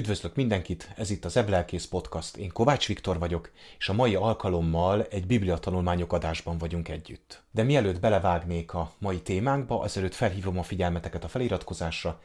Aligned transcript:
Üdvözlök 0.00 0.34
mindenkit, 0.34 0.90
ez 0.96 1.10
itt 1.10 1.24
az 1.24 1.36
Eblelkész 1.36 1.84
Podcast, 1.84 2.36
én 2.36 2.52
Kovács 2.52 2.86
Viktor 2.86 3.18
vagyok, 3.18 3.50
és 3.78 3.88
a 3.88 3.92
mai 3.92 4.14
alkalommal 4.14 5.02
egy 5.02 5.26
bibliatanulmányok 5.26 6.12
adásban 6.12 6.58
vagyunk 6.58 6.88
együtt. 6.88 7.42
De 7.50 7.62
mielőtt 7.62 8.00
belevágnék 8.00 8.74
a 8.74 8.92
mai 8.98 9.20
témánkba, 9.20 9.80
azelőtt 9.80 10.14
felhívom 10.14 10.58
a 10.58 10.62
figyelmeteket 10.62 11.24
a 11.24 11.28
feliratkozásra, 11.28 12.20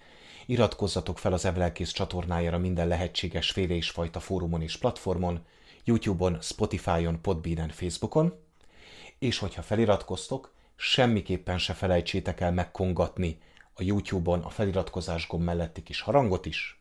iratkozzatok 0.46 1.20
fel 1.20 1.34
az 1.34 1.46
Eblelkész 1.46 1.92
csatornájára 1.92 2.58
minden 2.58 2.88
lehetséges 2.88 3.52
féle 3.52 3.74
és 3.74 3.90
fajta 3.90 4.20
fórumon 4.20 4.62
és 4.62 4.78
platformon, 4.78 5.46
YouTube-on, 5.84 6.38
Spotify-on, 6.42 7.22
Podbean-en, 7.22 7.70
Facebookon, 7.70 8.34
és 9.20 9.38
hogyha 9.38 9.62
feliratkoztok, 9.62 10.54
semmiképpen 10.76 11.58
se 11.58 11.74
felejtsétek 11.74 12.42
el 12.42 12.52
megkongatni 12.52 13.38
a 13.74 13.84
YouTube-on 13.84 14.40
a 14.40 14.50
feliratkozás 14.50 15.28
gomb 15.28 15.44
melletti 15.44 15.84
kis 15.84 16.02
harangot 16.02 16.46
is, 16.46 16.80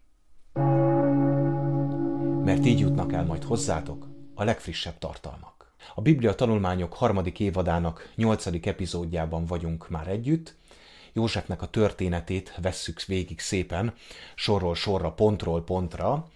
mert 2.45 2.67
így 2.67 2.79
jutnak 2.79 3.13
el 3.13 3.25
majd 3.25 3.45
hozzátok 3.45 4.09
a 4.35 4.45
legfrissebb 4.45 4.99
tartalmak. 4.99 5.75
A 5.95 6.01
Biblia 6.01 6.35
tanulmányok 6.35 6.95
harmadik 6.95 7.41
évadának 7.41 8.13
nyolcadik 8.17 8.67
epizódjában 8.67 9.47
vagyunk 9.47 9.89
már 9.89 10.09
együtt, 10.09 10.55
Józsefnek 11.13 11.63
a 11.63 11.67
történetét 11.67 12.55
vesszük 12.63 13.05
végig 13.05 13.41
szépen, 13.41 13.95
sorról 14.35 14.75
sorra, 14.75 15.13
pontról 15.13 15.65
pontra, 15.65 16.29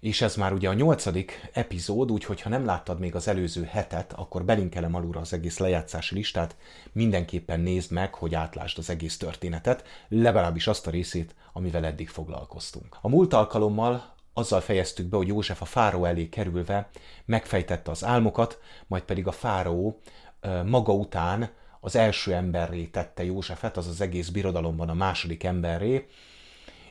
és 0.00 0.20
ez 0.20 0.36
már 0.36 0.52
ugye 0.52 0.68
a 0.68 0.74
nyolcadik 0.74 1.50
epizód, 1.52 2.10
úgyhogy 2.10 2.40
ha 2.40 2.48
nem 2.48 2.64
láttad 2.64 2.98
még 2.98 3.14
az 3.14 3.28
előző 3.28 3.64
hetet, 3.64 4.12
akkor 4.12 4.44
belinkelem 4.44 4.94
alulra 4.94 5.20
az 5.20 5.32
egész 5.32 5.58
lejátszási 5.58 6.14
listát, 6.14 6.56
mindenképpen 6.92 7.60
nézd 7.60 7.92
meg, 7.92 8.14
hogy 8.14 8.34
átlásd 8.34 8.78
az 8.78 8.90
egész 8.90 9.16
történetet, 9.16 9.84
legalábbis 10.08 10.66
azt 10.66 10.86
a 10.86 10.90
részét, 10.90 11.34
amivel 11.52 11.84
eddig 11.84 12.08
foglalkoztunk. 12.08 12.96
A 13.00 13.08
múlt 13.08 13.32
alkalommal 13.32 14.15
azzal 14.36 14.60
fejeztük 14.60 15.06
be, 15.06 15.16
hogy 15.16 15.26
József 15.26 15.62
a 15.62 15.64
fáró 15.64 16.04
elé 16.04 16.28
kerülve 16.28 16.88
megfejtette 17.24 17.90
az 17.90 18.04
álmokat, 18.04 18.58
majd 18.86 19.02
pedig 19.02 19.26
a 19.26 19.32
fáró 19.32 20.00
maga 20.64 20.92
után 20.92 21.50
az 21.80 21.96
első 21.96 22.34
emberré 22.34 22.84
tette 22.84 23.24
Józsefet, 23.24 23.76
az 23.76 23.86
az 23.86 24.00
egész 24.00 24.28
birodalomban 24.28 24.88
a 24.88 24.94
második 24.94 25.44
emberré, 25.44 26.06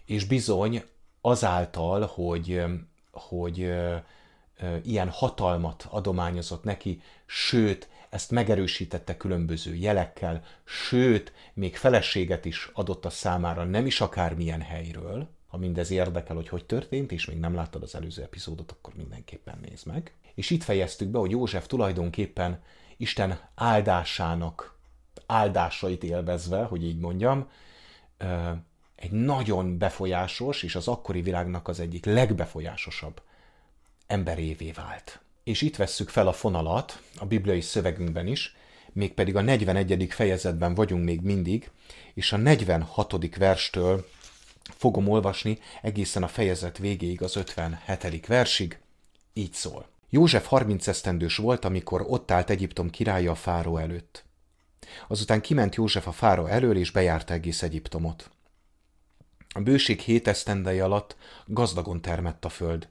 és 0.05 0.25
bizony 0.25 0.83
azáltal, 1.21 2.05
hogy 2.05 2.63
hogy 3.11 3.73
ilyen 4.83 5.09
hatalmat 5.09 5.87
adományozott 5.89 6.63
neki, 6.63 7.01
sőt, 7.25 7.89
ezt 8.09 8.31
megerősítette 8.31 9.17
különböző 9.17 9.75
jelekkel, 9.75 10.43
sőt, 10.63 11.33
még 11.53 11.77
feleséget 11.77 12.45
is 12.45 12.69
adott 12.73 13.05
a 13.05 13.09
számára, 13.09 13.63
nem 13.63 13.85
is 13.85 14.01
akármilyen 14.01 14.61
helyről. 14.61 15.29
Ha 15.55 15.61
mindez 15.61 15.91
érdekel, 15.91 16.35
hogy 16.35 16.49
hogy 16.49 16.65
történt, 16.65 17.11
és 17.11 17.25
még 17.25 17.39
nem 17.39 17.55
láttad 17.55 17.83
az 17.83 17.95
előző 17.95 18.21
epizódot, 18.21 18.71
akkor 18.71 18.93
mindenképpen 18.95 19.59
nézd 19.61 19.87
meg. 19.87 20.13
És 20.33 20.49
itt 20.49 20.63
fejeztük 20.63 21.07
be, 21.07 21.19
hogy 21.19 21.31
József 21.31 21.67
tulajdonképpen 21.67 22.61
Isten 22.97 23.39
áldásának, 23.55 24.77
áldásait 25.25 26.03
élvezve, 26.03 26.63
hogy 26.63 26.83
így 26.83 26.99
mondjam, 26.99 27.49
egy 28.95 29.11
nagyon 29.11 29.77
befolyásos, 29.77 30.63
és 30.63 30.75
az 30.75 30.87
akkori 30.87 31.21
világnak 31.21 31.67
az 31.67 31.79
egyik 31.79 32.05
legbefolyásosabb 32.05 33.21
emberévé 34.07 34.71
vált. 34.71 35.19
És 35.43 35.61
itt 35.61 35.75
vesszük 35.75 36.09
fel 36.09 36.27
a 36.27 36.33
fonalat 36.33 37.01
a 37.17 37.25
bibliai 37.25 37.61
szövegünkben 37.61 38.27
is, 38.27 38.55
mégpedig 38.91 39.35
a 39.35 39.41
41. 39.41 40.07
fejezetben 40.09 40.73
vagyunk 40.73 41.03
még 41.03 41.21
mindig, 41.21 41.71
és 42.13 42.31
a 42.31 42.37
46. 42.37 43.35
verstől 43.37 44.05
fogom 44.73 45.07
olvasni 45.07 45.59
egészen 45.81 46.23
a 46.23 46.27
fejezet 46.27 46.77
végéig 46.77 47.21
az 47.21 47.35
57. 47.35 48.27
versig. 48.27 48.79
Így 49.33 49.53
szól. 49.53 49.87
József 50.09 50.47
30 50.47 50.87
esztendős 50.87 51.35
volt, 51.37 51.65
amikor 51.65 52.05
ott 52.07 52.31
állt 52.31 52.49
Egyiptom 52.49 52.89
királya 52.89 53.31
a 53.31 53.35
fáró 53.35 53.77
előtt. 53.77 54.23
Azután 55.07 55.41
kiment 55.41 55.75
József 55.75 56.07
a 56.07 56.11
fáró 56.11 56.45
elől, 56.45 56.77
és 56.77 56.91
bejárta 56.91 57.33
egész 57.33 57.61
Egyiptomot. 57.61 58.29
A 59.49 59.59
bőség 59.59 59.99
hét 59.99 60.27
esztendei 60.27 60.79
alatt 60.79 61.15
gazdagon 61.45 62.01
termett 62.01 62.45
a 62.45 62.49
föld. 62.49 62.87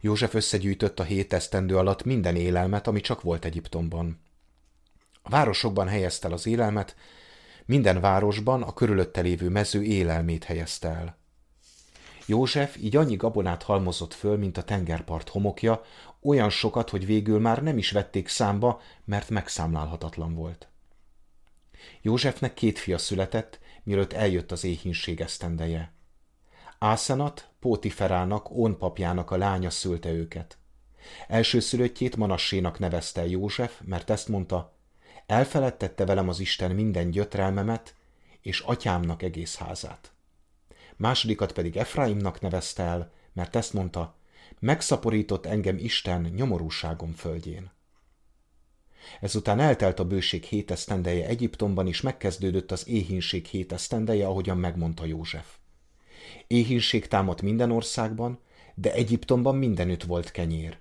József 0.00 0.34
összegyűjtött 0.34 1.00
a 1.00 1.04
hét 1.04 1.32
esztendő 1.32 1.76
alatt 1.76 2.04
minden 2.04 2.36
élelmet, 2.36 2.86
ami 2.86 3.00
csak 3.00 3.22
volt 3.22 3.44
Egyiptomban. 3.44 4.20
A 5.22 5.28
városokban 5.28 5.88
helyezte 5.88 6.26
el 6.26 6.32
az 6.32 6.46
élelmet, 6.46 6.96
minden 7.66 8.00
városban 8.00 8.62
a 8.62 8.72
körülötte 8.72 9.20
lévő 9.20 9.48
mező 9.48 9.82
élelmét 9.82 10.44
helyezte 10.44 10.88
el. 10.88 11.18
József 12.26 12.76
így 12.76 12.96
annyi 12.96 13.16
gabonát 13.16 13.62
halmozott 13.62 14.14
föl, 14.14 14.36
mint 14.36 14.58
a 14.58 14.62
tengerpart 14.62 15.28
homokja, 15.28 15.82
olyan 16.22 16.50
sokat, 16.50 16.90
hogy 16.90 17.06
végül 17.06 17.40
már 17.40 17.62
nem 17.62 17.78
is 17.78 17.90
vették 17.90 18.28
számba, 18.28 18.80
mert 19.04 19.30
megszámlálhatatlan 19.30 20.34
volt. 20.34 20.68
Józsefnek 22.02 22.54
két 22.54 22.78
fia 22.78 22.98
született, 22.98 23.58
mielőtt 23.82 24.12
eljött 24.12 24.52
az 24.52 24.64
éhínség 24.64 25.20
esztendeje. 25.20 25.92
Ászenat 26.78 27.48
Pótiferának, 27.60 28.50
ónpapjának 28.50 29.30
a 29.30 29.36
lánya 29.36 29.70
szülte 29.70 30.10
őket. 30.10 30.58
Első 31.28 31.60
szülöttjét 31.60 32.16
Manassénak 32.16 32.78
nevezte 32.78 33.26
József, 33.26 33.80
mert 33.84 34.10
ezt 34.10 34.28
mondta, 34.28 34.75
elfeledtette 35.26 36.04
velem 36.04 36.28
az 36.28 36.40
Isten 36.40 36.70
minden 36.70 37.10
gyötrelmemet, 37.10 37.94
és 38.40 38.60
atyámnak 38.60 39.22
egész 39.22 39.56
házát. 39.56 40.12
Másodikat 40.96 41.52
pedig 41.52 41.76
Efraimnak 41.76 42.40
nevezte 42.40 42.82
el, 42.82 43.12
mert 43.32 43.56
ezt 43.56 43.72
mondta, 43.72 44.16
megszaporított 44.58 45.46
engem 45.46 45.76
Isten 45.78 46.20
nyomorúságom 46.20 47.12
földjén. 47.12 47.70
Ezután 49.20 49.60
eltelt 49.60 49.98
a 49.98 50.04
bőség 50.04 50.44
hét 50.44 50.70
esztendeje 50.70 51.26
Egyiptomban, 51.26 51.86
és 51.86 52.00
megkezdődött 52.00 52.72
az 52.72 52.88
éhínség 52.88 53.46
hét 53.46 53.72
esztendeje, 53.72 54.26
ahogyan 54.26 54.56
megmondta 54.56 55.04
József. 55.04 55.56
Éhínség 56.46 57.08
támadt 57.08 57.42
minden 57.42 57.70
országban, 57.70 58.38
de 58.74 58.92
Egyiptomban 58.92 59.56
mindenütt 59.56 60.02
volt 60.02 60.30
kenyér. 60.30 60.78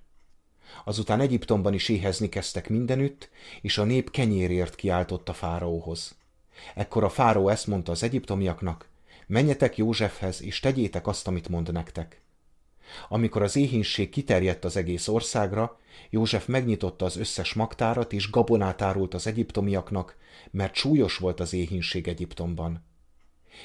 Azután 0.84 1.20
Egyiptomban 1.20 1.74
is 1.74 1.90
éhezni 1.90 2.30
kezdtek 2.30 2.70
mindenütt, 2.70 3.30
és 3.62 3.78
a 3.78 3.84
nép 3.84 4.12
kenyérért 4.12 4.76
kiáltott 4.76 5.30
a 5.30 5.34
fáraóhoz. 5.34 6.16
Ekkor 6.76 7.04
a 7.04 7.10
fáraó 7.10 7.50
ezt 7.50 7.68
mondta 7.68 7.92
az 7.92 8.04
egyiptomiaknak, 8.04 8.90
menjetek 9.28 9.78
Józsefhez, 9.78 10.42
és 10.42 10.60
tegyétek 10.60 11.08
azt, 11.08 11.28
amit 11.28 11.50
mond 11.50 11.72
nektek. 11.72 12.22
Amikor 13.10 13.42
az 13.42 13.56
éhínség 13.56 14.10
kiterjedt 14.10 14.66
az 14.66 14.76
egész 14.76 15.08
országra, 15.08 15.80
József 16.10 16.46
megnyitotta 16.46 17.06
az 17.06 17.18
összes 17.18 17.54
magtárat, 17.54 18.14
és 18.14 18.30
gabonát 18.30 18.82
árult 18.82 19.14
az 19.14 19.28
egyiptomiaknak, 19.28 20.16
mert 20.52 20.76
súlyos 20.76 21.18
volt 21.18 21.40
az 21.40 21.54
éhínség 21.54 22.08
Egyiptomban. 22.08 22.84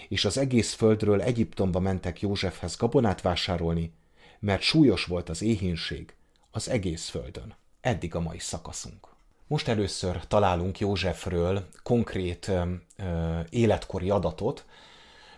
És 0.08 0.24
az 0.24 0.38
egész 0.38 0.72
földről 0.72 1.22
Egyiptomba 1.22 1.80
mentek 1.80 2.20
Józsefhez 2.20 2.76
gabonát 2.76 3.20
vásárolni, 3.20 3.92
mert 4.38 4.62
súlyos 4.62 5.04
volt 5.04 5.28
az 5.28 5.42
éhínség 5.42 6.14
az 6.50 6.68
egész 6.68 7.08
földön. 7.08 7.54
Eddig 7.80 8.14
a 8.14 8.20
mai 8.20 8.38
szakaszunk. 8.38 9.08
Most 9.46 9.68
először 9.68 10.26
találunk 10.26 10.78
Józsefről 10.78 11.68
konkrét 11.82 12.48
ö, 12.48 13.40
életkori 13.50 14.10
adatot, 14.10 14.64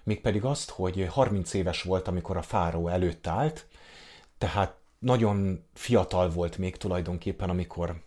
mégpedig 0.03 0.45
azt, 0.45 0.71
hogy 0.71 1.07
30 1.11 1.55
éves 1.55 1.83
volt, 1.83 2.09
amikor 2.09 2.37
a 2.37 2.43
fáró 2.43 2.89
előtt 2.89 3.27
állt, 3.27 3.67
tehát 4.39 4.77
nagyon 4.99 5.65
fiatal 5.75 6.31
volt 6.31 6.59
még 6.59 6.77
tulajdonképpen, 6.77 7.51
amikor, 7.51 8.03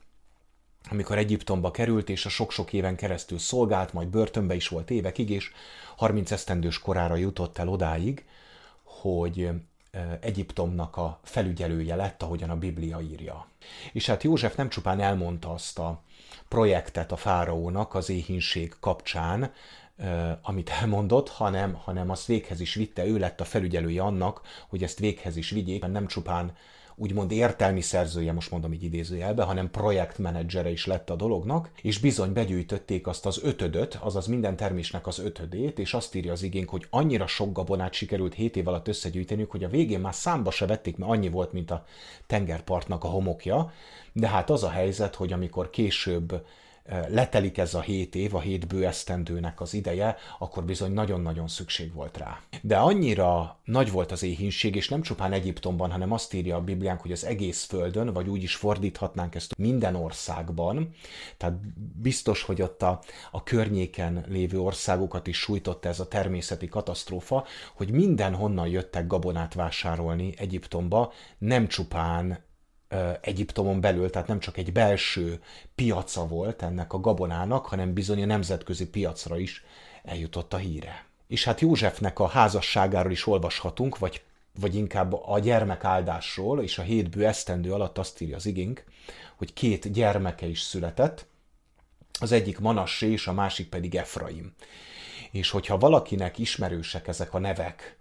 amikor 0.90 1.18
Egyiptomba 1.18 1.72
került, 1.72 2.10
és 2.10 2.26
a 2.26 2.30
sok-sok 2.30 2.74
éven 2.74 2.96
keresztül 2.96 3.40
szolgált, 3.40 3.94
majd 3.94 4.08
börtönbe 4.08 4.56
is 4.56 4.68
volt 4.68 4.92
évekig, 4.92 5.30
és 5.30 5.52
30 5.96 6.32
esztendős 6.32 6.80
korára 6.80 7.16
jutott 7.16 7.58
el 7.58 7.68
odáig, 7.68 8.26
hogy 8.84 9.50
Egyiptomnak 10.20 10.98
a 10.98 11.20
felügyelője 11.24 11.96
lett, 11.96 12.22
ahogyan 12.22 12.50
a 12.50 12.58
Biblia 12.58 13.02
írja. 13.02 13.48
És 13.92 14.06
hát 14.06 14.24
József 14.24 14.56
nem 14.56 14.70
csupán 14.70 15.00
elmondta 15.00 15.54
azt 15.54 15.80
a 15.80 16.02
projektet 16.48 17.12
a 17.12 17.16
fáraónak 17.16 17.94
az 17.94 18.10
éhínség 18.10 18.74
kapcsán, 18.80 19.52
amit 20.42 20.70
elmondott, 20.70 21.30
hanem, 21.30 21.74
hanem 21.74 22.10
azt 22.10 22.26
véghez 22.26 22.60
is 22.60 22.74
vitte, 22.74 23.06
ő 23.06 23.18
lett 23.18 23.42
a 23.42 23.46
felügyelője 23.46 24.02
annak, 24.02 24.42
hogy 24.68 24.84
ezt 24.84 25.00
véghez 25.00 25.36
is 25.36 25.50
vigyék, 25.50 25.86
nem 25.86 26.08
csupán 26.08 26.56
úgymond 26.96 27.32
értelmi 27.32 27.82
szerzője, 27.82 28.34
most 28.34 28.52
mondom 28.52 28.74
így 28.74 28.84
idézőjelbe, 28.84 29.44
hanem 29.44 29.72
projektmenedzsere 29.72 30.70
is 30.70 30.86
lett 30.86 31.10
a 31.10 31.16
dolognak, 31.16 31.70
és 31.82 32.00
bizony 32.00 32.34
begyűjtötték 32.34 33.08
azt 33.08 33.26
az 33.26 33.40
ötödöt, 33.44 33.98
azaz 34.02 34.28
minden 34.28 34.56
termésnek 34.56 35.08
az 35.08 35.20
ötödét, 35.20 35.80
és 35.80 35.94
azt 35.94 36.16
írja 36.16 36.32
az 36.32 36.44
igénk, 36.44 36.70
hogy 36.70 36.88
annyira 36.90 37.28
sok 37.28 37.52
gabonát 37.52 37.94
sikerült 37.94 38.34
7 38.34 38.56
év 38.56 38.68
alatt 38.68 38.88
összegyűjteniük, 38.88 39.52
hogy 39.52 39.64
a 39.64 39.70
végén 39.70 40.00
már 40.00 40.14
számba 40.14 40.52
se 40.52 40.66
vették, 40.66 40.98
mert 40.98 41.12
annyi 41.12 41.30
volt, 41.30 41.52
mint 41.52 41.72
a 41.72 41.86
tengerpartnak 42.28 43.04
a 43.04 43.08
homokja, 43.08 43.72
de 44.14 44.28
hát 44.28 44.50
az 44.50 44.64
a 44.64 44.70
helyzet, 44.70 45.16
hogy 45.16 45.34
amikor 45.34 45.70
később 45.70 46.46
letelik 47.08 47.58
ez 47.58 47.74
a 47.74 47.82
hét 47.82 48.16
év, 48.16 48.36
a 48.36 48.40
hét 48.40 48.68
bő 48.68 48.86
esztendőnek 48.86 49.62
az 49.62 49.74
ideje, 49.74 50.16
akkor 50.40 50.64
bizony 50.64 50.92
nagyon-nagyon 50.92 51.48
szükség 51.48 51.94
volt 51.94 52.18
rá. 52.18 52.40
De 52.62 52.78
annyira 52.78 53.60
nagy 53.64 53.92
volt 53.92 54.12
az 54.12 54.24
éhínség, 54.24 54.76
és 54.76 54.90
nem 54.90 55.02
csupán 55.02 55.34
Egyiptomban, 55.34 55.92
hanem 55.92 56.12
azt 56.12 56.34
írja 56.34 56.56
a 56.56 56.62
Bibliánk, 56.62 57.02
hogy 57.02 57.12
az 57.12 57.26
egész 57.26 57.64
földön, 57.64 58.14
vagy 58.14 58.28
úgy 58.28 58.44
is 58.44 58.56
fordíthatnánk 58.56 59.36
ezt 59.36 59.58
minden 59.58 59.96
országban, 59.96 60.94
tehát 61.38 61.58
biztos, 62.02 62.44
hogy 62.44 62.62
ott 62.62 62.82
a, 62.82 63.02
a 63.32 63.44
környéken 63.44 64.26
lévő 64.28 64.60
országokat 64.60 65.28
is 65.28 65.38
sújtotta 65.38 65.90
ez 65.90 66.00
a 66.00 66.08
természeti 66.08 66.68
katasztrófa, 66.68 67.46
hogy 67.74 67.92
mindenhonnan 67.92 68.68
jöttek 68.68 69.08
gabonát 69.08 69.54
vásárolni 69.54 70.34
Egyiptomba, 70.38 71.14
nem 71.38 71.68
csupán 71.68 72.44
Egyiptomon 73.22 73.82
belül, 73.82 74.10
tehát 74.10 74.28
nem 74.28 74.40
csak 74.40 74.58
egy 74.58 74.72
belső 74.72 75.42
piaca 75.76 76.28
volt 76.28 76.62
ennek 76.62 76.94
a 76.94 77.00
gabonának, 77.00 77.66
hanem 77.66 77.94
bizony 77.94 78.24
a 78.24 78.26
nemzetközi 78.26 78.90
piacra 78.90 79.38
is 79.38 79.64
eljutott 80.04 80.54
a 80.54 80.58
híre. 80.58 81.06
És 81.28 81.44
hát 81.44 81.62
Józsefnek 81.62 82.20
a 82.20 82.28
házasságáról 82.28 83.12
is 83.12 83.28
olvashatunk, 83.28 83.98
vagy, 83.98 84.24
vagy 84.60 84.76
inkább 84.76 85.14
a 85.14 85.40
gyermekáldásról, 85.40 86.62
és 86.62 86.78
a 86.78 86.82
hétbő 86.82 87.26
esztendő 87.26 87.74
alatt 87.74 87.98
azt 87.98 88.22
írja 88.22 88.36
az 88.36 88.46
igénk, 88.46 88.84
hogy 89.36 89.54
két 89.54 89.92
gyermeke 89.92 90.46
is 90.46 90.62
született, 90.62 91.26
az 92.20 92.32
egyik 92.32 92.60
Manassé, 92.60 93.12
és 93.12 93.28
a 93.28 93.34
másik 93.34 93.70
pedig 93.70 93.96
Efraim. 93.96 94.54
És 95.32 95.50
hogyha 95.50 95.78
valakinek 95.78 96.38
ismerősek 96.38 97.08
ezek 97.08 97.34
a 97.34 97.40
nevek, 97.40 97.98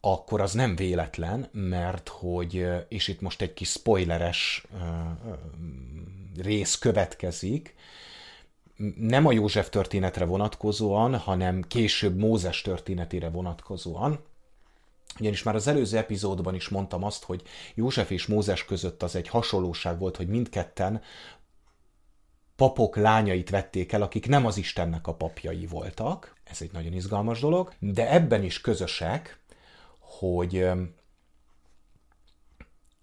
akkor 0.00 0.40
az 0.40 0.52
nem 0.52 0.76
véletlen, 0.76 1.48
mert 1.52 2.08
hogy, 2.08 2.66
és 2.88 3.08
itt 3.08 3.20
most 3.20 3.40
egy 3.42 3.54
kis 3.54 3.70
spoileres 3.70 4.66
rész 6.36 6.78
következik, 6.78 7.74
nem 8.96 9.26
a 9.26 9.32
József 9.32 9.68
történetre 9.68 10.24
vonatkozóan, 10.24 11.16
hanem 11.16 11.62
később 11.62 12.18
Mózes 12.18 12.62
történetére 12.62 13.30
vonatkozóan, 13.30 14.24
ugyanis 15.18 15.42
már 15.42 15.54
az 15.54 15.66
előző 15.66 15.96
epizódban 15.96 16.54
is 16.54 16.68
mondtam 16.68 17.04
azt, 17.04 17.24
hogy 17.24 17.42
József 17.74 18.10
és 18.10 18.26
Mózes 18.26 18.64
között 18.64 19.02
az 19.02 19.16
egy 19.16 19.28
hasonlóság 19.28 19.98
volt, 19.98 20.16
hogy 20.16 20.28
mindketten 20.28 21.02
papok 22.56 22.96
lányait 22.96 23.50
vették 23.50 23.92
el, 23.92 24.02
akik 24.02 24.28
nem 24.28 24.46
az 24.46 24.56
Istennek 24.56 25.06
a 25.06 25.14
papjai 25.14 25.66
voltak. 25.66 26.34
Ez 26.44 26.60
egy 26.60 26.72
nagyon 26.72 26.92
izgalmas 26.92 27.40
dolog. 27.40 27.72
De 27.78 28.10
ebben 28.10 28.42
is 28.42 28.60
közösek, 28.60 29.38
hogy, 30.20 30.68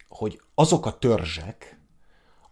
hogy 0.08 0.42
azok 0.56 0.86
a 0.86 0.98
törzsek, 0.98 1.80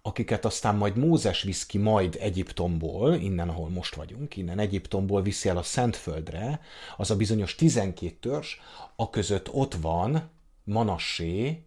akiket 0.01 0.45
aztán 0.45 0.75
majd 0.75 0.97
Mózes 0.97 1.41
visz 1.41 1.65
ki 1.65 1.77
majd 1.77 2.17
Egyiptomból, 2.19 3.13
innen, 3.13 3.49
ahol 3.49 3.69
most 3.69 3.95
vagyunk, 3.95 4.37
innen 4.37 4.59
Egyiptomból 4.59 5.21
viszi 5.21 5.49
el 5.49 5.57
a 5.57 5.63
Szentföldre, 5.63 6.61
az 6.97 7.11
a 7.11 7.15
bizonyos 7.15 7.55
12 7.55 8.15
törzs, 8.19 8.55
a 8.95 9.09
között 9.09 9.53
ott 9.53 9.73
van 9.73 10.29
Manassé 10.63 11.63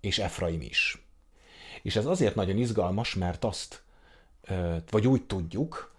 és 0.00 0.18
Efraim 0.18 0.60
is. 0.60 1.06
És 1.82 1.96
ez 1.96 2.06
azért 2.06 2.34
nagyon 2.34 2.56
izgalmas, 2.56 3.14
mert 3.14 3.44
azt, 3.44 3.82
vagy 4.90 5.06
úgy 5.06 5.22
tudjuk, 5.22 5.94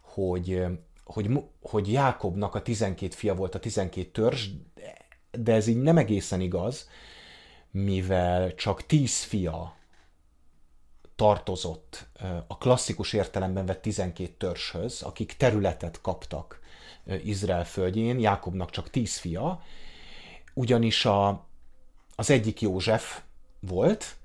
hogy, 0.00 0.62
hogy, 1.04 1.30
hogy 1.62 1.92
Jákobnak 1.92 2.54
a 2.54 2.62
12 2.62 3.14
fia 3.14 3.34
volt 3.34 3.54
a 3.54 3.58
12 3.58 4.10
törzs, 4.10 4.48
de 5.38 5.52
ez 5.52 5.66
így 5.66 5.82
nem 5.82 5.98
egészen 5.98 6.40
igaz, 6.40 6.88
mivel 7.70 8.54
csak 8.54 8.86
tíz 8.86 9.22
fia 9.22 9.76
tartozott 11.16 12.06
a 12.46 12.58
klasszikus 12.58 13.12
értelemben 13.12 13.66
vett 13.66 13.82
12 13.82 14.34
törzshöz, 14.38 15.02
akik 15.02 15.36
területet 15.36 16.00
kaptak 16.00 16.60
Izrael 17.24 17.64
földjén, 17.64 18.18
Jákobnak 18.18 18.70
csak 18.70 18.90
tíz 18.90 19.18
fia, 19.18 19.62
ugyanis 20.54 21.04
a, 21.04 21.46
az 22.14 22.30
egyik 22.30 22.60
József 22.60 23.20
volt, 23.60 24.16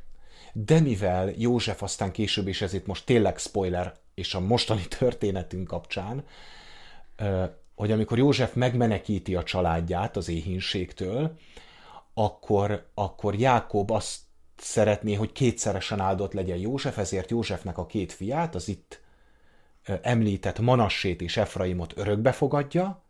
de 0.53 0.79
mivel 0.79 1.33
József 1.37 1.83
aztán 1.83 2.11
később, 2.11 2.47
és 2.47 2.61
ez 2.61 2.73
itt 2.73 2.85
most 2.85 3.05
tényleg 3.05 3.37
spoiler, 3.37 3.95
és 4.13 4.33
a 4.33 4.39
mostani 4.39 4.87
történetünk 4.99 5.67
kapcsán, 5.67 6.23
hogy 7.79 7.91
amikor 7.91 8.17
József 8.17 8.53
megmenekíti 8.53 9.35
a 9.35 9.43
családját 9.43 10.17
az 10.17 10.29
éhínségtől, 10.29 11.37
akkor, 12.13 12.89
akkor 12.93 13.35
Jákob 13.35 13.91
azt 13.91 14.19
szeretné, 14.57 15.13
hogy 15.13 15.31
kétszeresen 15.31 15.99
áldott 15.99 16.33
legyen 16.33 16.57
József, 16.57 16.97
ezért 16.97 17.29
Józsefnek 17.29 17.77
a 17.77 17.85
két 17.85 18.11
fiát, 18.11 18.55
az 18.55 18.67
itt 18.67 19.01
említett 20.01 20.59
Manassét 20.59 21.21
és 21.21 21.37
Efraimot 21.37 21.93
örökbe 21.95 22.31
fogadja, 22.31 23.03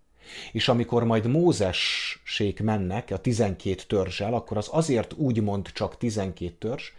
és 0.51 0.67
amikor 0.67 1.03
majd 1.03 1.27
Mózessék 1.27 2.61
mennek 2.61 3.11
a 3.11 3.17
12 3.17 3.75
törzsel, 3.87 4.33
akkor 4.33 4.57
az 4.57 4.69
azért 4.71 5.13
úgy 5.13 5.41
mond 5.41 5.71
csak 5.71 5.97
12 5.97 6.55
törzs, 6.59 6.91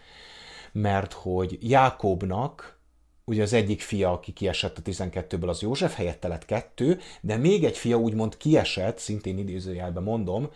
mert 0.72 1.12
hogy 1.12 1.58
Jákobnak 1.60 2.79
ugye 3.24 3.42
az 3.42 3.52
egyik 3.52 3.80
fia, 3.80 4.12
aki 4.12 4.32
kiesett 4.32 4.78
a 4.78 4.82
12-ből, 4.82 5.48
az 5.48 5.62
József, 5.62 5.94
helyette 5.94 6.28
lett 6.28 6.44
kettő, 6.44 7.00
de 7.20 7.36
még 7.36 7.64
egy 7.64 7.76
fia 7.76 7.96
úgymond 7.96 8.36
kiesett, 8.36 8.98
szintén 8.98 9.38
idézőjelben 9.38 10.02
mondom, 10.02 10.50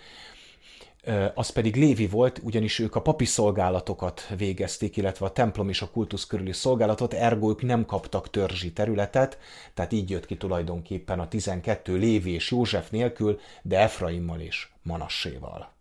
az 1.35 1.51
pedig 1.51 1.77
Lévi 1.77 2.07
volt, 2.07 2.41
ugyanis 2.43 2.79
ők 2.79 2.95
a 2.95 3.03
papi 3.03 3.25
szolgálatokat 3.25 4.27
végezték, 4.37 4.97
illetve 4.97 5.27
a 5.27 5.33
templom 5.33 5.69
és 5.69 5.83
a 5.83 5.91
kultusz 5.91 6.27
körüli 6.27 6.53
szolgálatot, 6.53 7.15
ergo 7.15 7.51
ők 7.51 7.63
nem 7.63 7.85
kaptak 7.85 8.31
törzsi 8.31 8.73
területet, 8.73 9.39
tehát 9.75 9.93
így 9.93 10.11
jött 10.11 10.27
ki 10.27 10.37
tulajdonképpen 10.37 11.21
a 11.21 11.29
12 11.29 11.97
Lévi 11.97 12.31
és 12.31 12.51
József 12.51 12.91
nélkül, 12.91 13.41
de 13.63 13.79
Efraimmal 13.79 14.41
és 14.41 14.69
Manasséval. 14.83 15.73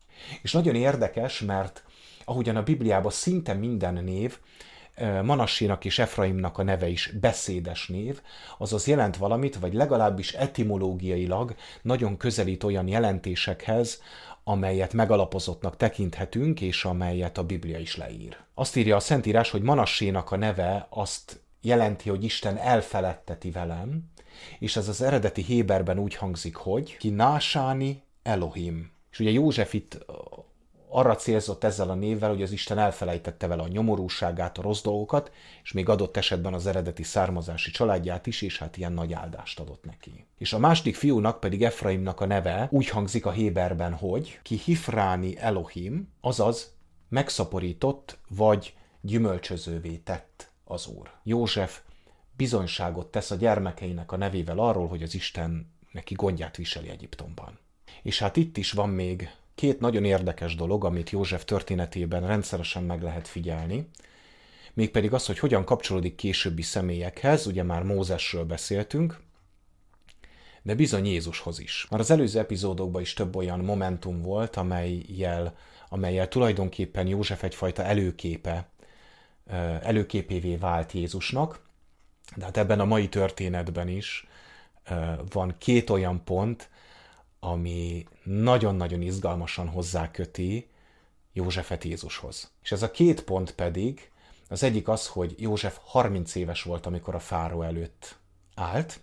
És 0.41 0.51
nagyon 0.51 0.75
érdekes, 0.75 1.39
mert 1.39 1.83
ahogyan 2.25 2.55
a 2.55 2.63
Bibliában 2.63 3.11
szinte 3.11 3.53
minden 3.53 4.03
név 4.03 4.37
Manassinak 5.23 5.85
és 5.85 5.99
Efraimnak 5.99 6.57
a 6.57 6.63
neve 6.63 6.87
is 6.87 7.13
beszédes 7.21 7.87
név, 7.87 8.21
azaz 8.57 8.87
jelent 8.87 9.17
valamit, 9.17 9.55
vagy 9.55 9.73
legalábbis 9.73 10.33
etimológiailag 10.33 11.55
nagyon 11.81 12.17
közelít 12.17 12.63
olyan 12.63 12.87
jelentésekhez, 12.87 14.01
amelyet 14.43 14.93
megalapozottnak 14.93 15.77
tekinthetünk, 15.77 16.61
és 16.61 16.85
amelyet 16.85 17.37
a 17.37 17.43
Biblia 17.43 17.79
is 17.79 17.97
leír. 17.97 18.37
Azt 18.53 18.75
írja 18.75 18.95
a 18.95 18.99
Szentírás, 18.99 19.49
hogy 19.49 19.61
Manassénak 19.61 20.31
a 20.31 20.37
neve 20.37 20.87
azt 20.89 21.41
jelenti, 21.61 22.09
hogy 22.09 22.23
Isten 22.23 22.57
elfeledteti 22.57 23.51
velem, 23.51 24.11
és 24.59 24.75
ez 24.75 24.87
az 24.87 25.01
eredeti 25.01 25.41
Héberben 25.41 25.99
úgy 25.99 26.15
hangzik, 26.15 26.55
hogy 26.55 26.97
ki 26.97 27.09
násáni 27.09 28.03
Elohim. 28.23 28.91
És 29.11 29.19
ugye 29.19 29.29
József 29.29 29.73
itt 29.73 30.05
arra 30.93 31.15
célzott 31.15 31.63
ezzel 31.63 31.89
a 31.89 31.93
névvel, 31.93 32.29
hogy 32.29 32.41
az 32.41 32.51
Isten 32.51 32.77
elfelejtette 32.77 33.47
vele 33.47 33.61
a 33.61 33.67
nyomorúságát, 33.67 34.57
a 34.57 34.61
rossz 34.61 34.81
dolgokat, 34.81 35.31
és 35.63 35.71
még 35.71 35.89
adott 35.89 36.17
esetben 36.17 36.53
az 36.53 36.67
eredeti 36.67 37.03
származási 37.03 37.71
családját 37.71 38.27
is, 38.27 38.41
és 38.41 38.57
hát 38.57 38.77
ilyen 38.77 38.93
nagy 38.93 39.13
áldást 39.13 39.59
adott 39.59 39.83
neki. 39.85 40.25
És 40.37 40.53
a 40.53 40.59
második 40.59 40.95
fiúnak 40.95 41.39
pedig 41.39 41.63
Efraimnak 41.63 42.21
a 42.21 42.25
neve 42.25 42.67
úgy 42.71 42.89
hangzik 42.89 43.25
a 43.25 43.31
Héberben, 43.31 43.93
hogy 43.93 44.39
ki 44.43 44.55
Hifráni 44.55 45.37
Elohim, 45.37 46.09
azaz 46.21 46.73
megszaporított 47.09 48.17
vagy 48.29 48.75
gyümölcsözővé 49.01 49.95
tett 49.95 50.51
az 50.63 50.87
Úr. 50.87 51.11
József 51.23 51.81
bizonyságot 52.35 53.07
tesz 53.07 53.31
a 53.31 53.35
gyermekeinek 53.35 54.11
a 54.11 54.17
nevével 54.17 54.59
arról, 54.59 54.87
hogy 54.87 55.03
az 55.03 55.15
Isten 55.15 55.73
neki 55.91 56.13
gondját 56.13 56.55
viseli 56.55 56.89
Egyiptomban. 56.89 57.59
És 58.01 58.19
hát 58.19 58.37
itt 58.37 58.57
is 58.57 58.71
van 58.71 58.89
még 58.89 59.29
két 59.55 59.79
nagyon 59.79 60.05
érdekes 60.05 60.55
dolog, 60.55 60.85
amit 60.85 61.09
József 61.09 61.45
történetében 61.45 62.27
rendszeresen 62.27 62.83
meg 62.83 63.01
lehet 63.01 63.27
figyelni, 63.27 63.89
mégpedig 64.73 65.13
az, 65.13 65.25
hogy 65.25 65.39
hogyan 65.39 65.63
kapcsolódik 65.63 66.15
későbbi 66.15 66.61
személyekhez, 66.61 67.45
ugye 67.45 67.63
már 67.63 67.83
Mózesről 67.83 68.43
beszéltünk, 68.43 69.21
de 70.61 70.75
bizony 70.75 71.05
Jézushoz 71.05 71.59
is. 71.59 71.87
Már 71.89 71.99
az 71.99 72.11
előző 72.11 72.39
epizódokban 72.39 73.01
is 73.01 73.13
több 73.13 73.35
olyan 73.35 73.59
momentum 73.59 74.21
volt, 74.21 74.55
amelyel, 74.55 75.55
amelyel 75.89 76.27
tulajdonképpen 76.27 77.07
József 77.07 77.43
egyfajta 77.43 77.83
előképe, 77.83 78.69
előképévé 79.81 80.55
vált 80.55 80.91
Jézusnak, 80.91 81.61
de 82.35 82.43
hát 82.45 82.57
ebben 82.57 82.79
a 82.79 82.85
mai 82.85 83.09
történetben 83.09 83.87
is 83.87 84.27
van 85.31 85.55
két 85.57 85.89
olyan 85.89 86.23
pont, 86.23 86.69
ami 87.43 88.05
nagyon-nagyon 88.23 89.01
izgalmasan 89.01 89.67
hozzáköti 89.67 90.67
Józsefet 91.33 91.83
Jézushoz. 91.83 92.51
És 92.61 92.71
ez 92.71 92.81
a 92.81 92.91
két 92.91 93.23
pont 93.23 93.51
pedig, 93.51 94.11
az 94.49 94.63
egyik 94.63 94.87
az, 94.87 95.07
hogy 95.07 95.35
József 95.37 95.77
30 95.81 96.35
éves 96.35 96.63
volt, 96.63 96.85
amikor 96.85 97.15
a 97.15 97.19
fáró 97.19 97.61
előtt 97.61 98.17
állt, 98.55 98.99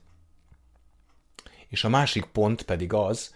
és 1.69 1.85
a 1.85 1.89
másik 1.89 2.25
pont 2.25 2.63
pedig 2.63 2.93
az, 2.93 3.35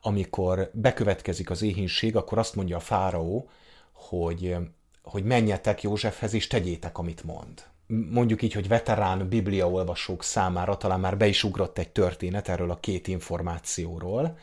amikor 0.00 0.70
bekövetkezik 0.72 1.50
az 1.50 1.62
éhínség, 1.62 2.16
akkor 2.16 2.38
azt 2.38 2.54
mondja 2.54 2.76
a 2.76 2.80
fáraó, 2.80 3.50
hogy, 3.92 4.56
hogy 5.02 5.24
menjetek 5.24 5.82
Józsefhez 5.82 6.32
és 6.32 6.46
tegyétek, 6.46 6.98
amit 6.98 7.24
mond. 7.24 7.71
Mondjuk 8.10 8.42
így, 8.42 8.52
hogy 8.52 8.68
veterán 8.68 9.28
bibliaolvasók 9.28 10.22
számára 10.22 10.76
talán 10.76 11.00
már 11.00 11.16
be 11.16 11.26
is 11.26 11.44
ugrott 11.44 11.78
egy 11.78 11.88
történet 11.88 12.48
erről 12.48 12.70
a 12.70 12.80
két 12.80 13.08
információról, 13.08 14.38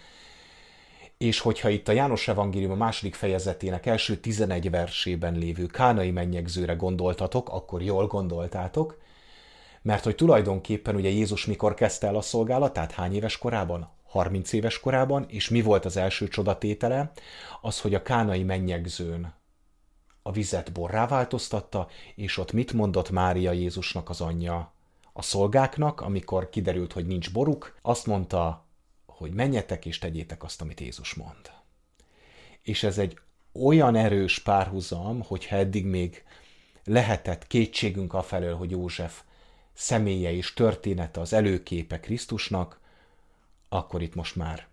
és 1.17 1.39
hogyha 1.39 1.69
itt 1.69 1.87
a 1.87 1.91
János 1.91 2.27
Evangélium 2.27 2.71
a 2.71 2.75
második 2.75 3.15
fejezetének 3.15 3.85
első 3.85 4.15
11 4.17 4.69
versében 4.69 5.33
lévő 5.33 5.65
kánai 5.65 6.11
mennyegzőre 6.11 6.73
gondoltatok, 6.73 7.49
akkor 7.49 7.81
jól 7.81 8.07
gondoltátok, 8.07 8.97
mert 9.81 10.03
hogy 10.03 10.15
tulajdonképpen 10.15 10.95
ugye 10.95 11.09
Jézus 11.09 11.45
mikor 11.45 11.73
kezdte 11.73 12.07
el 12.07 12.15
a 12.15 12.21
szolgálatát, 12.21 12.91
hány 12.91 13.15
éves 13.15 13.37
korában? 13.37 13.89
30 14.03 14.53
éves 14.53 14.79
korában, 14.79 15.25
és 15.27 15.49
mi 15.49 15.61
volt 15.61 15.85
az 15.85 15.97
első 15.97 16.27
csodatétele? 16.27 17.11
Az, 17.61 17.81
hogy 17.81 17.93
a 17.93 18.01
kánai 18.01 18.43
mennyegzőn 18.43 19.33
a 20.21 20.31
vizet 20.31 20.71
borrá 20.71 21.07
változtatta, 21.07 21.87
és 22.15 22.37
ott 22.37 22.51
mit 22.51 22.73
mondott 22.73 23.09
Mária 23.09 23.51
Jézusnak 23.51 24.09
az 24.09 24.21
anyja 24.21 24.71
a 25.13 25.21
szolgáknak, 25.21 26.01
amikor 26.01 26.49
kiderült, 26.49 26.93
hogy 26.93 27.05
nincs 27.05 27.31
boruk? 27.31 27.77
Azt 27.81 28.05
mondta, 28.05 28.65
hogy 29.05 29.31
menjetek 29.31 29.85
és 29.85 29.99
tegyétek 29.99 30.43
azt, 30.43 30.61
amit 30.61 30.79
Jézus 30.79 31.13
mond. 31.13 31.51
És 32.61 32.83
ez 32.83 32.97
egy 32.97 33.19
olyan 33.51 33.95
erős 33.95 34.39
párhuzam, 34.39 35.21
hogyha 35.21 35.55
eddig 35.55 35.85
még 35.85 36.23
lehetett 36.83 37.47
kétségünk 37.47 38.13
afelől, 38.13 38.55
hogy 38.55 38.71
József 38.71 39.21
személye 39.73 40.31
és 40.31 40.53
története 40.53 41.19
az 41.19 41.33
előképe 41.33 41.99
Krisztusnak, 41.99 42.79
akkor 43.69 44.01
itt 44.01 44.15
most 44.15 44.35
már 44.35 44.67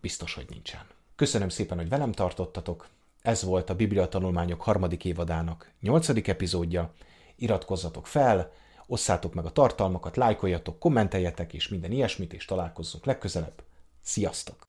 biztos, 0.00 0.34
hogy 0.34 0.46
nincsen. 0.48 0.86
Köszönöm 1.16 1.48
szépen, 1.48 1.78
hogy 1.78 1.88
velem 1.88 2.12
tartottatok. 2.12 2.88
Ez 3.22 3.42
volt 3.42 3.70
a 3.70 3.74
Biblia 3.74 4.08
tanulmányok 4.08 4.62
harmadik 4.62 5.04
évadának 5.04 5.72
nyolcadik 5.80 6.28
epizódja. 6.28 6.92
Iratkozzatok 7.36 8.06
fel, 8.06 8.52
osszátok 8.86 9.34
meg 9.34 9.44
a 9.44 9.52
tartalmakat, 9.52 10.16
lájkoljatok, 10.16 10.78
kommenteljetek 10.78 11.52
és 11.52 11.68
minden 11.68 11.92
ilyesmit, 11.92 12.32
és 12.32 12.44
találkozzunk 12.44 13.04
legközelebb. 13.04 13.62
Sziasztok! 14.00 14.64